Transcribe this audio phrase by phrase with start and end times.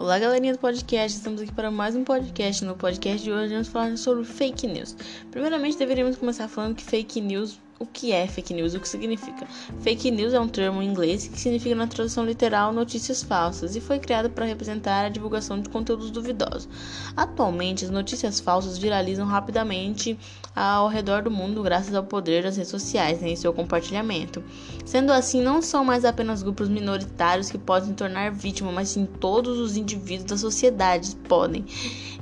[0.00, 1.18] Olá, galerinha do podcast.
[1.18, 2.64] Estamos aqui para mais um podcast.
[2.64, 4.96] No podcast de hoje vamos falar sobre fake news.
[5.30, 8.74] Primeiramente, deveríamos começar falando que fake news o que é fake news?
[8.74, 9.46] O que significa?
[9.80, 13.80] Fake news é um termo em inglês que significa, na tradução literal, notícias falsas e
[13.80, 16.68] foi criado para representar a divulgação de conteúdos duvidosos.
[17.16, 20.18] Atualmente, as notícias falsas viralizam rapidamente
[20.54, 24.44] ao redor do mundo graças ao poder das redes sociais né, e seu compartilhamento.
[24.84, 29.58] Sendo assim, não são mais apenas grupos minoritários que podem tornar vítimas, mas sim todos
[29.58, 31.64] os indivíduos da sociedade podem.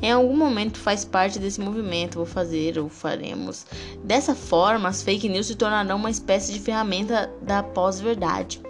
[0.01, 3.67] Em algum momento faz parte desse movimento, vou fazer ou faremos.
[4.05, 8.61] Dessa forma, as fake news se tornarão uma espécie de ferramenta da pós-verdade.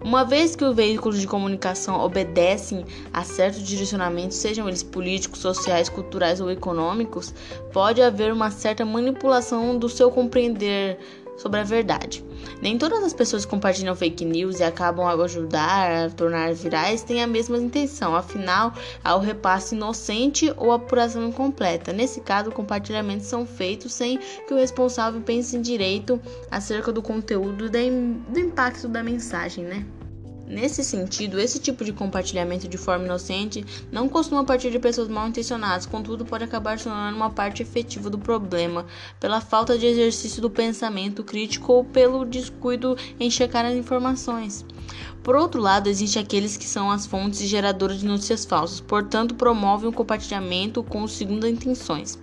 [0.00, 5.88] Uma vez que os veículos de comunicação obedecem a certos direcionamentos, sejam eles políticos, sociais,
[5.88, 7.34] culturais ou econômicos,
[7.72, 10.98] pode haver uma certa manipulação do seu compreender
[11.38, 12.24] sobre a verdade.
[12.60, 17.02] Nem todas as pessoas que compartilham fake news e acabam a ajudar a tornar virais
[17.02, 21.92] têm a mesma intenção, afinal, há o repasse inocente ou apuração incompleta.
[21.92, 27.66] Nesse caso, compartilhamentos são feitos sem que o responsável pense em direito acerca do conteúdo
[27.66, 27.90] e
[28.30, 29.86] do impacto da mensagem, né?
[30.48, 35.28] Nesse sentido, esse tipo de compartilhamento de forma inocente não costuma partir de pessoas mal
[35.28, 38.86] intencionadas, contudo, pode acabar se tornando uma parte efetiva do problema,
[39.20, 44.64] pela falta de exercício do pensamento crítico ou pelo descuido em checar as informações.
[45.22, 49.88] Por outro lado, existem aqueles que são as fontes geradoras de notícias falsas, portanto, promovem
[49.88, 52.18] o compartilhamento com segundas intenções.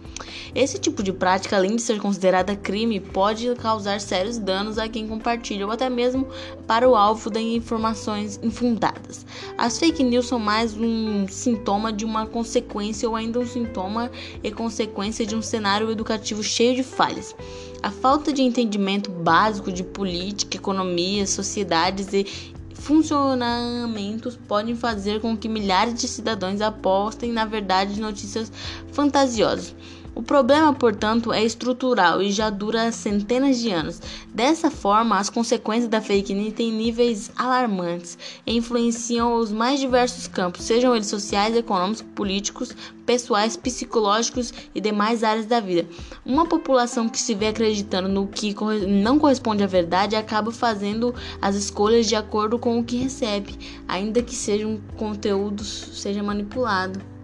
[0.56, 5.08] Esse tipo de prática, além de ser considerada crime, pode causar sérios danos a quem
[5.08, 6.28] compartilha ou até mesmo
[6.66, 9.26] para o alvo de informações infundadas.
[9.58, 14.10] As fake news são mais um sintoma de uma consequência ou ainda um sintoma
[14.42, 17.36] e consequência de um cenário educativo cheio de falhas.
[17.84, 22.55] A falta de entendimento básico de política, economia, sociedades e
[22.86, 28.52] funcionamentos podem fazer com que milhares de cidadãos apostem na verdade de notícias
[28.92, 29.74] fantasiosas.
[30.16, 34.02] O problema, portanto, é estrutural e já dura centenas de anos.
[34.34, 38.18] Dessa forma, as consequências da fake news têm níveis alarmantes
[38.48, 42.74] e influenciam os mais diversos campos, sejam eles sociais, econômicos, políticos,
[43.06, 45.86] pessoais, psicológicos e demais áreas da vida.
[46.26, 48.56] Uma população que se vê acreditando no que
[48.88, 54.24] não corresponde à verdade acaba fazendo as escolhas de acordo com o que recebe, ainda
[54.24, 57.15] que seja um conteúdo seja manipulado.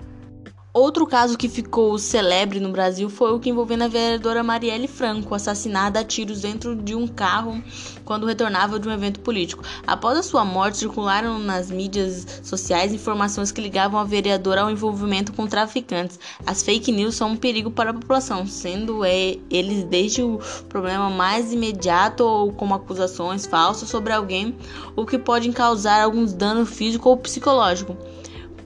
[0.73, 5.35] Outro caso que ficou celebre no Brasil foi o que envolvendo a vereadora Marielle Franco,
[5.35, 7.61] assassinada a tiros dentro de um carro
[8.05, 9.65] quando retornava de um evento político.
[9.85, 15.33] Após a sua morte, circularam nas mídias sociais informações que ligavam a vereadora ao envolvimento
[15.33, 16.17] com traficantes.
[16.45, 20.39] As fake news são um perigo para a população, sendo eles desde o
[20.69, 24.55] problema mais imediato ou como acusações falsas sobre alguém,
[24.95, 27.97] o que pode causar alguns dano físico ou psicológico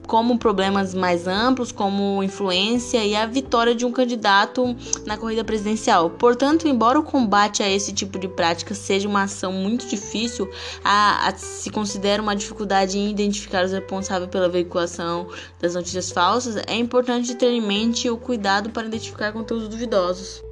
[0.06, 6.10] como problemas mais amplos, como influência e a vitória de um candidato na corrida presidencial.
[6.10, 10.48] Portanto, embora o combate a esse tipo de prática seja uma ação muito difícil,
[10.84, 15.28] a, a, se considera uma dificuldade em identificar os responsáveis pela veiculação
[15.60, 20.45] das notícias falsas, é importante ter em mente o cuidado para identificar conteúdos duvidosos.